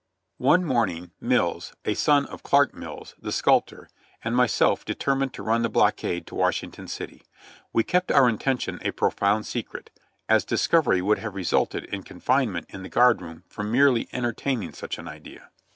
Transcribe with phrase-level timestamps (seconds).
[0.39, 3.15] 3 34 JOHNNY REB AND BILLY YANK One morning Mills, a son of Clark Mills,
[3.21, 3.87] the sculptor,
[4.23, 7.21] and my self determined to run the blockade to Washington City.
[7.71, 9.91] We kept our intention a profound secret,
[10.27, 14.97] as discovery would have resulted in confinement in the guard room for merely entertaining such
[14.97, 15.51] an idea.